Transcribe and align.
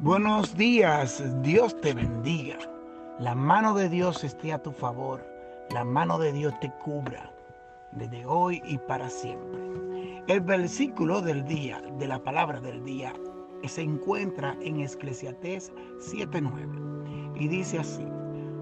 Buenos 0.00 0.54
días, 0.58 1.24
Dios 1.40 1.80
te 1.80 1.94
bendiga. 1.94 2.58
La 3.18 3.34
mano 3.34 3.72
de 3.72 3.88
Dios 3.88 4.24
esté 4.24 4.52
a 4.52 4.62
tu 4.62 4.70
favor. 4.70 5.26
La 5.70 5.84
mano 5.84 6.18
de 6.18 6.34
Dios 6.34 6.52
te 6.60 6.70
cubra 6.84 7.32
desde 7.92 8.26
hoy 8.26 8.60
y 8.66 8.76
para 8.76 9.08
siempre. 9.08 9.58
El 10.26 10.42
versículo 10.42 11.22
del 11.22 11.46
día, 11.46 11.80
de 11.98 12.08
la 12.08 12.22
palabra 12.22 12.60
del 12.60 12.84
día, 12.84 13.14
se 13.64 13.80
encuentra 13.80 14.54
en 14.60 14.80
Eclesiastés 14.80 15.72
7:9 15.98 17.32
y 17.40 17.48
dice 17.48 17.78
así: 17.78 18.06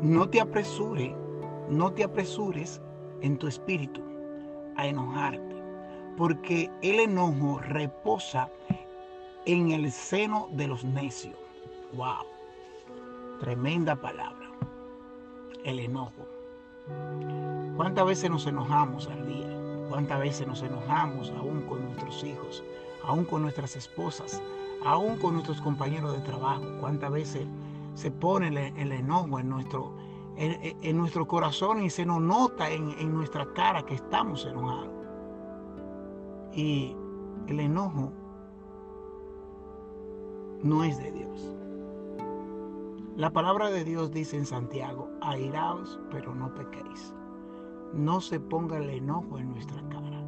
No 0.03 0.31
te 0.31 0.41
apresures, 0.41 1.17
no 1.69 1.93
te 1.93 2.05
apresures 2.05 2.81
en 3.23 3.39
tu 3.39 3.49
espíritu 3.49 4.03
a 4.77 4.87
enojarte, 4.87 5.57
porque 6.17 6.71
el 6.83 7.01
enojo 7.01 7.59
reposa 7.59 8.49
el 9.47 9.91
seno 9.93 10.49
de 10.53 10.69
los 10.69 10.85
necios. 10.85 11.37
¡Wow! 11.95 12.27
Tremenda 13.41 13.97
palabra. 13.97 14.51
El 15.65 15.81
enojo. 15.81 16.27
¿Cuántas 17.77 18.07
veces 18.07 18.31
nos 18.31 18.47
enojamos 18.47 19.07
al 19.09 19.27
día? 19.27 19.87
¿Cuántas 19.89 20.21
veces 20.21 20.47
nos 20.47 20.63
enojamos 20.63 21.31
aún 21.31 21.63
con 21.63 21.85
nuestros 21.85 22.25
hijos, 22.25 22.65
aún 23.05 23.25
con 23.25 23.43
nuestras 23.43 23.77
esposas, 23.77 24.43
aún 24.85 25.19
con 25.19 25.35
nuestros 25.35 25.61
compañeros 25.61 26.13
de 26.13 26.21
trabajo? 26.21 26.65
¿Cuántas 26.81 27.11
veces 27.11 27.47
se 27.95 28.11
pone 28.11 28.49
el, 28.49 28.93
enojo 28.93 29.39
en 29.39 29.49
nuestro, 29.49 29.95
en, 30.37 30.97
nuestro 30.97 31.27
corazón 31.27 31.83
y 31.83 31.91
se 31.91 32.05
nos 32.05 32.21
nota 32.21 32.71
en, 32.71 32.91
en 32.99 33.15
nuestra 33.15 33.47
cara 33.55 33.85
que 33.85 33.95
estamos 33.95 34.45
enojados? 34.47 34.91
Y 36.53 36.97
el 37.47 37.61
enojo 37.61 38.13
no 40.63 40.85
es 40.85 40.99
de 40.99 41.13
Dios. 41.13 41.55
La 43.17 43.31
palabra 43.31 43.71
de 43.71 43.85
Dios 43.85 44.11
dice 44.11 44.37
en 44.37 44.47
Santiago, 44.47 45.09
airaos, 45.21 46.01
pero 46.11 46.35
no 46.35 46.53
pequéis. 46.55 47.15
No 47.93 48.21
se 48.21 48.41
ponga 48.41 48.79
el 48.79 48.91
enojo 48.91 49.39
en 49.39 49.51
nuestra 49.53 49.81
cara. 49.89 50.25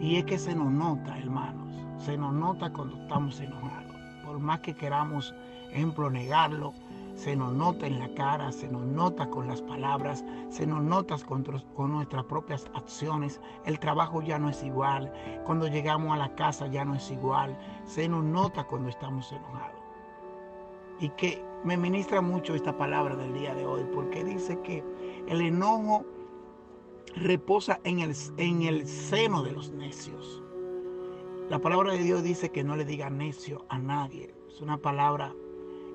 Y 0.00 0.16
es 0.16 0.24
que 0.24 0.38
se 0.38 0.54
nos 0.54 0.72
nota, 0.72 1.18
hermanos, 1.18 1.74
se 1.98 2.16
nos 2.16 2.32
nota 2.32 2.72
cuando 2.72 2.96
estamos 2.96 3.38
enojados. 3.40 3.94
Por 4.24 4.38
más 4.38 4.60
que 4.60 4.74
queramos, 4.74 5.34
ejemplo, 5.70 6.08
negarlo, 6.08 6.72
se 7.20 7.36
nos 7.36 7.52
nota 7.52 7.86
en 7.86 7.98
la 7.98 8.08
cara, 8.14 8.50
se 8.50 8.66
nos 8.66 8.86
nota 8.86 9.28
con 9.28 9.46
las 9.46 9.60
palabras, 9.60 10.24
se 10.48 10.66
nos 10.66 10.82
nota 10.82 11.18
con, 11.18 11.44
nuestras 11.92 12.24
propias 12.24 12.64
acciones. 12.72 13.42
El 13.66 13.78
trabajo 13.78 14.22
ya 14.22 14.38
no 14.38 14.48
es 14.48 14.62
igual, 14.64 15.12
cuando 15.44 15.68
llegamos 15.68 16.14
a 16.14 16.16
la 16.16 16.34
casa 16.34 16.66
ya 16.68 16.82
no 16.82 16.94
es 16.94 17.10
igual, 17.10 17.58
se 17.84 18.08
nos 18.08 18.24
nota 18.24 18.64
cuando 18.64 18.88
estamos 18.88 19.30
enojados. 19.32 19.82
Y 20.98 21.10
que 21.10 21.44
me 21.62 21.76
ministra 21.76 22.22
mucho 22.22 22.54
esta 22.54 22.74
palabra 22.74 23.14
del 23.16 23.34
día 23.34 23.54
de 23.54 23.66
hoy, 23.66 23.84
porque 23.94 24.24
dice 24.24 24.58
que 24.62 24.82
el 25.28 25.42
enojo 25.42 26.06
reposa 27.16 27.80
en 27.84 27.98
el, 27.98 28.14
en 28.38 28.62
el 28.62 28.86
seno 28.86 29.42
de 29.42 29.52
los 29.52 29.72
necios. 29.72 30.42
La 31.50 31.58
palabra 31.58 31.92
de 31.92 32.02
Dios 32.02 32.22
dice 32.22 32.48
que 32.50 32.64
no 32.64 32.76
le 32.76 32.86
diga 32.86 33.10
necio 33.10 33.66
a 33.68 33.78
nadie. 33.78 34.34
Es 34.48 34.62
una 34.62 34.78
palabra, 34.78 35.34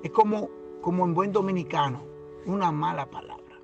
es 0.04 0.12
como 0.12 0.50
como 0.86 1.04
en 1.04 1.16
buen 1.16 1.32
dominicano, 1.32 2.04
una 2.46 2.72
mala 2.72 3.10
palabra. 3.10 3.56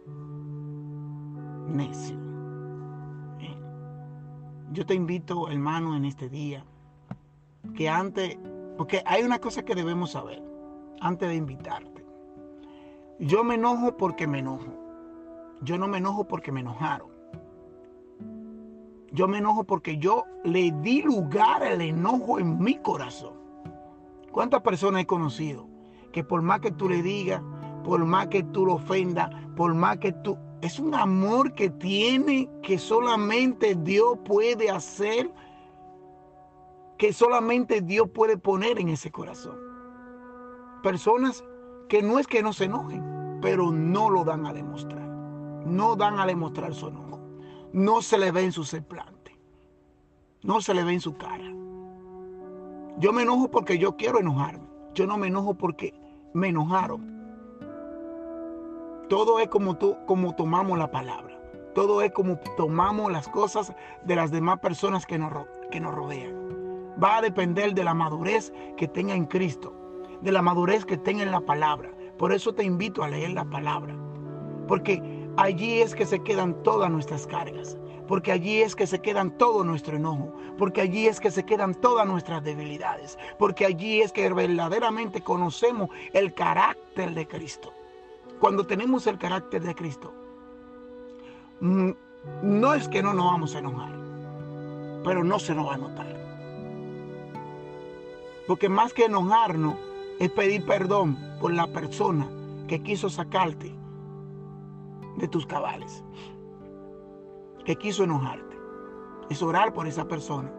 Necio. 1.67 2.17
Eh, 3.39 3.57
yo 4.71 4.87
te 4.87 4.95
invito, 4.95 5.47
hermano, 5.47 5.95
en 5.95 6.05
este 6.05 6.29
día, 6.29 6.65
que 7.75 7.87
antes, 7.87 8.39
porque 8.75 9.03
hay 9.05 9.21
una 9.21 9.37
cosa 9.37 9.63
que 9.63 9.75
debemos 9.75 10.13
saber 10.13 10.41
antes 10.99 11.29
de 11.29 11.35
invitarte. 11.35 12.03
Yo 13.19 13.43
me 13.43 13.53
enojo 13.53 13.95
porque 13.97 14.25
me 14.25 14.39
enojo. 14.39 14.73
Yo 15.61 15.77
no 15.77 15.87
me 15.87 15.99
enojo 15.99 16.27
porque 16.27 16.51
me 16.51 16.61
enojaron. 16.61 17.09
Yo 19.11 19.27
me 19.27 19.37
enojo 19.37 19.63
porque 19.63 19.99
yo 19.99 20.23
le 20.43 20.71
di 20.81 21.03
lugar 21.03 21.61
al 21.61 21.81
enojo 21.81 22.39
en 22.39 22.57
mi 22.57 22.77
corazón. 22.79 23.35
¿Cuántas 24.31 24.63
personas 24.63 25.03
he 25.03 25.05
conocido 25.05 25.70
que 26.11 26.23
por 26.23 26.41
más 26.41 26.59
que 26.59 26.71
tú 26.71 26.89
le 26.89 27.01
digas, 27.01 27.41
por 27.83 28.05
más 28.05 28.27
que 28.27 28.43
tú 28.43 28.65
lo 28.65 28.75
ofendas, 28.75 29.29
por 29.55 29.73
más 29.73 29.97
que 29.97 30.11
tú... 30.11 30.37
Es 30.61 30.79
un 30.79 30.93
amor 30.93 31.53
que 31.53 31.71
tiene 31.71 32.47
que 32.61 32.77
solamente 32.77 33.75
Dios 33.75 34.19
puede 34.23 34.69
hacer, 34.69 35.31
que 36.99 37.11
solamente 37.13 37.81
Dios 37.81 38.09
puede 38.09 38.37
poner 38.37 38.79
en 38.79 38.89
ese 38.89 39.11
corazón. 39.11 39.57
Personas 40.83 41.43
que 41.89 42.03
no 42.03 42.19
es 42.19 42.27
que 42.27 42.43
no 42.43 42.53
se 42.53 42.65
enojen, 42.65 43.39
pero 43.41 43.71
no 43.71 44.09
lo 44.09 44.23
dan 44.23 44.45
a 44.45 44.53
demostrar. 44.53 45.07
No 45.65 45.95
dan 45.95 46.19
a 46.19 46.27
demostrar 46.27 46.73
su 46.73 46.87
enojo. 46.87 47.19
No 47.73 48.01
se 48.01 48.17
le 48.17 48.31
ve 48.31 48.43
en 48.43 48.51
su 48.51 48.63
semblante. 48.63 49.39
No 50.43 50.61
se 50.61 50.73
le 50.73 50.83
ve 50.83 50.93
en 50.93 51.01
su 51.01 51.15
cara. 51.17 51.51
Yo 52.97 53.13
me 53.13 53.23
enojo 53.23 53.49
porque 53.49 53.77
yo 53.77 53.95
quiero 53.95 54.19
enojarme. 54.19 54.67
Yo 54.93 55.07
no 55.07 55.17
me 55.17 55.27
enojo 55.27 55.55
porque 55.55 55.93
me 56.33 56.49
enojaron. 56.49 57.11
Todo 59.09 59.39
es 59.39 59.47
como, 59.49 59.77
tú, 59.77 59.97
como 60.05 60.35
tomamos 60.35 60.77
la 60.77 60.89
palabra. 60.89 61.37
Todo 61.73 62.01
es 62.01 62.11
como 62.11 62.37
tomamos 62.57 63.11
las 63.11 63.27
cosas 63.27 63.73
de 64.03 64.15
las 64.15 64.31
demás 64.31 64.59
personas 64.59 65.05
que 65.05 65.17
nos, 65.17 65.31
que 65.69 65.79
nos 65.79 65.93
rodean. 65.93 66.35
Va 67.01 67.17
a 67.17 67.21
depender 67.21 67.73
de 67.73 67.83
la 67.83 67.93
madurez 67.93 68.53
que 68.77 68.87
tenga 68.87 69.13
en 69.15 69.25
Cristo, 69.25 69.73
de 70.21 70.31
la 70.31 70.41
madurez 70.41 70.85
que 70.85 70.97
tenga 70.97 71.23
en 71.23 71.31
la 71.31 71.41
palabra. 71.41 71.91
Por 72.17 72.33
eso 72.33 72.53
te 72.53 72.63
invito 72.63 73.03
a 73.03 73.09
leer 73.09 73.31
la 73.31 73.45
palabra. 73.45 73.95
Porque 74.67 75.01
allí 75.37 75.81
es 75.81 75.95
que 75.95 76.05
se 76.05 76.21
quedan 76.23 76.61
todas 76.63 76.91
nuestras 76.91 77.25
cargas 77.27 77.77
porque 78.11 78.33
allí 78.33 78.61
es 78.61 78.75
que 78.75 78.87
se 78.87 78.99
quedan 78.99 79.37
todo 79.37 79.63
nuestro 79.63 79.95
enojo, 79.95 80.33
porque 80.57 80.81
allí 80.81 81.07
es 81.07 81.21
que 81.21 81.31
se 81.31 81.45
quedan 81.45 81.73
todas 81.73 82.05
nuestras 82.05 82.43
debilidades, 82.43 83.17
porque 83.39 83.65
allí 83.65 84.01
es 84.01 84.11
que 84.11 84.29
verdaderamente 84.33 85.21
conocemos 85.21 85.89
el 86.11 86.33
carácter 86.33 87.13
de 87.13 87.25
Cristo. 87.25 87.71
Cuando 88.41 88.67
tenemos 88.67 89.07
el 89.07 89.17
carácter 89.17 89.63
de 89.63 89.73
Cristo, 89.73 90.13
mm, 91.61 91.91
no 92.43 92.73
es 92.73 92.89
que 92.89 93.01
no 93.01 93.13
nos 93.13 93.27
vamos 93.27 93.55
a 93.55 93.59
enojar, 93.59 93.93
pero 95.05 95.23
no 95.23 95.39
se 95.39 95.55
nos 95.55 95.67
va 95.67 95.75
a 95.75 95.77
notar. 95.77 96.17
Porque 98.45 98.67
más 98.67 98.91
que 98.91 99.05
enojarnos 99.05 99.75
es 100.19 100.29
pedir 100.31 100.65
perdón 100.65 101.17
por 101.39 101.53
la 101.53 101.67
persona 101.67 102.27
que 102.67 102.83
quiso 102.83 103.09
sacarte 103.09 103.73
de 105.15 105.27
tus 105.29 105.45
cabales 105.45 106.03
que 107.63 107.75
quiso 107.75 108.03
enojarte. 108.03 108.57
Es 109.29 109.41
orar 109.41 109.73
por 109.73 109.87
esa 109.87 110.07
persona. 110.07 110.51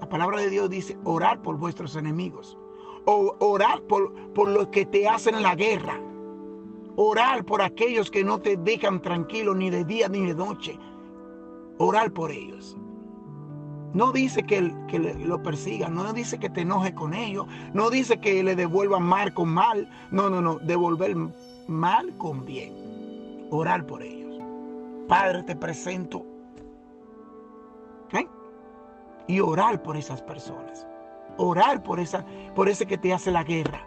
La 0.00 0.08
palabra 0.08 0.40
de 0.40 0.50
Dios 0.50 0.70
dice 0.70 0.98
orar 1.04 1.42
por 1.42 1.56
vuestros 1.58 1.96
enemigos. 1.96 2.56
O 3.06 3.36
orar 3.38 3.82
por, 3.82 4.14
por 4.32 4.48
los 4.48 4.68
que 4.68 4.86
te 4.86 5.08
hacen 5.08 5.42
la 5.42 5.54
guerra. 5.54 6.00
Orar 6.96 7.44
por 7.44 7.62
aquellos 7.62 8.10
que 8.10 8.24
no 8.24 8.38
te 8.38 8.56
dejan 8.56 9.00
tranquilo 9.00 9.54
ni 9.54 9.70
de 9.70 9.84
día 9.84 10.08
ni 10.08 10.26
de 10.26 10.34
noche. 10.34 10.78
Orar 11.78 12.12
por 12.12 12.30
ellos. 12.30 12.76
No 13.92 14.12
dice 14.12 14.44
que, 14.44 14.72
que 14.86 14.98
lo 14.98 15.42
persiga, 15.42 15.88
no 15.88 16.12
dice 16.12 16.38
que 16.38 16.48
te 16.48 16.60
enoje 16.60 16.94
con 16.94 17.12
ellos, 17.12 17.46
no 17.74 17.90
dice 17.90 18.20
que 18.20 18.42
le 18.44 18.54
devuelva 18.54 19.00
mal 19.00 19.34
con 19.34 19.48
mal. 19.48 19.90
No, 20.12 20.30
no, 20.30 20.40
no, 20.40 20.58
devolver 20.60 21.16
mal 21.66 22.16
con 22.16 22.44
bien. 22.44 22.72
Orar 23.50 23.86
por 23.86 24.02
ellos. 24.02 24.29
Padre, 25.08 25.42
te 25.42 25.56
presento. 25.56 26.24
¿eh? 28.12 28.26
Y 29.26 29.40
orar 29.40 29.82
por 29.82 29.96
esas 29.96 30.22
personas. 30.22 30.86
Orar 31.36 31.82
por, 31.82 32.00
esa, 32.00 32.24
por 32.54 32.68
ese 32.68 32.86
que 32.86 32.98
te 32.98 33.12
hace 33.12 33.30
la 33.30 33.44
guerra. 33.44 33.86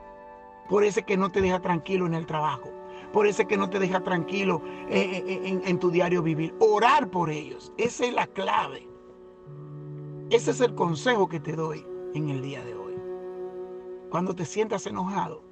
Por 0.69 0.83
ese 0.83 1.04
que 1.04 1.18
no 1.18 1.31
te 1.31 1.42
deja 1.42 1.60
tranquilo 1.60 2.06
en 2.06 2.13
el 2.13 2.25
trabajo. 2.25 2.69
Por 3.12 3.27
ese 3.27 3.45
que 3.45 3.57
no 3.57 3.69
te 3.69 3.80
deja 3.80 4.01
tranquilo 4.01 4.62
eh, 4.89 5.24
eh, 5.27 5.42
en, 5.45 5.62
en 5.65 5.80
tu 5.80 5.92
diario 5.92 6.21
vivir. 6.21 6.56
Orar 6.60 7.10
por 7.10 7.30
ellos. 7.30 7.71
Esa 7.77 8.06
es 8.06 8.13
la 8.13 8.27
clave. 8.27 8.88
Ese 10.30 10.51
es 10.51 10.62
el 10.62 10.74
consejo 10.74 11.27
que 11.27 11.39
te 11.39 11.54
doy 11.54 11.86
en 12.13 12.30
el 12.30 12.42
día 12.42 12.63
de 12.63 12.74
hoy. 12.75 12.95
Cuando 14.10 14.33
te 14.36 14.45
sientas 14.45 14.88
enojado, 14.88 15.44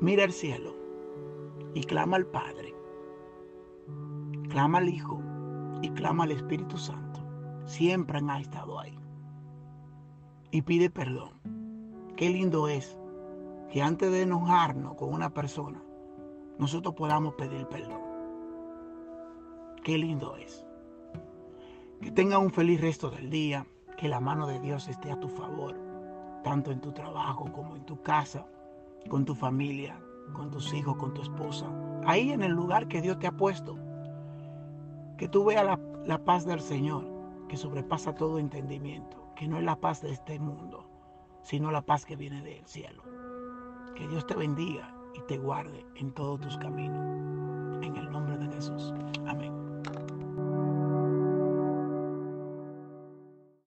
mira 0.00 0.24
al 0.24 0.32
cielo 0.32 0.74
y 1.74 1.84
clama 1.84 2.16
al 2.16 2.26
Padre 2.26 2.71
clama 4.52 4.78
al 4.78 4.88
Hijo 4.90 5.18
y 5.80 5.88
clama 5.92 6.24
al 6.24 6.32
Espíritu 6.32 6.76
Santo. 6.76 7.20
Siempre 7.64 8.18
han 8.18 8.28
estado 8.32 8.78
ahí. 8.78 8.98
Y 10.50 10.60
pide 10.60 10.90
perdón. 10.90 11.30
Qué 12.16 12.28
lindo 12.28 12.68
es 12.68 12.98
que 13.70 13.80
antes 13.80 14.12
de 14.12 14.20
enojarnos 14.20 14.94
con 14.96 15.14
una 15.14 15.30
persona, 15.30 15.82
nosotros 16.58 16.94
podamos 16.94 17.32
pedir 17.34 17.66
perdón. 17.68 18.02
Qué 19.82 19.96
lindo 19.96 20.36
es. 20.36 20.66
Que 22.02 22.10
tenga 22.10 22.36
un 22.36 22.50
feliz 22.50 22.78
resto 22.82 23.08
del 23.08 23.30
día, 23.30 23.66
que 23.96 24.06
la 24.06 24.20
mano 24.20 24.46
de 24.46 24.60
Dios 24.60 24.86
esté 24.86 25.10
a 25.10 25.18
tu 25.18 25.28
favor. 25.28 25.80
tanto 26.44 26.72
en 26.72 26.80
tu 26.80 26.92
trabajo 26.92 27.50
como 27.52 27.76
en 27.76 27.86
tu 27.86 28.02
casa, 28.02 28.44
con 29.08 29.24
tu 29.24 29.32
familia, 29.34 29.96
con 30.32 30.50
tus 30.50 30.74
hijos, 30.74 30.96
con 30.96 31.14
tu 31.14 31.22
esposa. 31.22 31.66
Ahí 32.04 32.32
en 32.32 32.42
el 32.42 32.50
lugar 32.50 32.88
que 32.88 33.00
Dios 33.00 33.18
te 33.20 33.28
ha 33.28 33.32
puesto. 33.32 33.78
Que 35.22 35.28
tú 35.28 35.44
veas 35.44 35.78
la, 36.04 36.18
paz 36.24 36.44
del 36.44 36.60
Señor, 36.60 37.06
que 37.48 37.56
sobrepasa 37.56 38.12
todo 38.12 38.40
entendimiento, 38.40 39.32
que 39.36 39.46
no 39.46 39.56
es 39.56 39.62
la 39.62 39.76
paz 39.76 40.02
de 40.02 40.10
este 40.10 40.40
mundo, 40.40 40.84
sino 41.42 41.70
la 41.70 41.80
paz 41.80 42.04
que 42.04 42.16
viene 42.16 42.42
del 42.42 42.66
cielo. 42.66 43.04
Que 43.94 44.08
Dios 44.08 44.26
te 44.26 44.34
bendiga 44.34 44.92
y 45.14 45.20
te 45.28 45.38
guarde 45.38 45.86
en 45.94 46.10
todos 46.10 46.40
tus 46.40 46.58
caminos. 46.58 47.06
En 47.84 47.94
el 47.94 48.10
nombre 48.10 48.36
de 48.36 48.52
Jesús. 48.52 48.92
Amén. 49.28 49.61